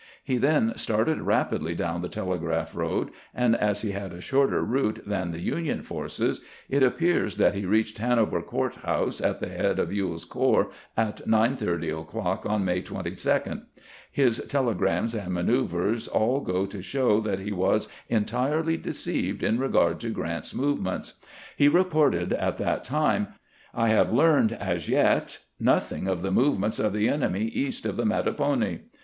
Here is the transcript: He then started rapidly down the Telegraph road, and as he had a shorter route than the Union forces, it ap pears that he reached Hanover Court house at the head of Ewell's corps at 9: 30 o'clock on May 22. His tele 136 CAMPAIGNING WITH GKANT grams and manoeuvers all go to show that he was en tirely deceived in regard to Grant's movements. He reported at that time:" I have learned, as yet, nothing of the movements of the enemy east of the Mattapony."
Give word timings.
He 0.23 0.37
then 0.39 0.75
started 0.77 1.21
rapidly 1.21 1.75
down 1.75 2.01
the 2.01 2.09
Telegraph 2.09 2.75
road, 2.75 3.11
and 3.35 3.55
as 3.55 3.83
he 3.83 3.91
had 3.91 4.11
a 4.13 4.19
shorter 4.19 4.63
route 4.63 5.03
than 5.05 5.29
the 5.29 5.39
Union 5.41 5.83
forces, 5.83 6.41
it 6.69 6.81
ap 6.81 6.97
pears 6.97 7.37
that 7.37 7.53
he 7.53 7.67
reached 7.67 7.99
Hanover 7.99 8.41
Court 8.41 8.77
house 8.77 9.21
at 9.21 9.37
the 9.37 9.47
head 9.47 9.77
of 9.77 9.93
Ewell's 9.93 10.25
corps 10.25 10.71
at 10.97 11.27
9: 11.27 11.55
30 11.55 11.91
o'clock 11.91 12.47
on 12.47 12.65
May 12.65 12.81
22. 12.81 13.11
His 14.11 14.41
tele 14.49 14.73
136 14.73 14.73
CAMPAIGNING 14.73 14.73
WITH 14.73 14.75
GKANT 14.75 14.77
grams 14.79 15.13
and 15.13 15.33
manoeuvers 15.35 16.07
all 16.07 16.41
go 16.41 16.65
to 16.65 16.81
show 16.81 17.19
that 17.19 17.37
he 17.37 17.51
was 17.51 17.87
en 18.09 18.25
tirely 18.25 18.77
deceived 18.77 19.43
in 19.43 19.59
regard 19.59 19.99
to 19.99 20.09
Grant's 20.09 20.55
movements. 20.55 21.13
He 21.55 21.67
reported 21.67 22.33
at 22.33 22.57
that 22.57 22.83
time:" 22.83 23.27
I 23.75 23.89
have 23.89 24.11
learned, 24.11 24.51
as 24.51 24.89
yet, 24.89 25.37
nothing 25.59 26.07
of 26.07 26.23
the 26.23 26.31
movements 26.31 26.79
of 26.79 26.91
the 26.91 27.07
enemy 27.07 27.43
east 27.43 27.85
of 27.85 27.97
the 27.97 28.05
Mattapony." 28.07 28.85